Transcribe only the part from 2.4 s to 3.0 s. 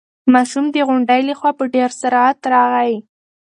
راغی.